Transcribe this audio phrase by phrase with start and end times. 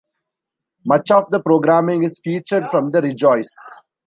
[0.83, 3.55] Much of the programing is featured from the Rejoice!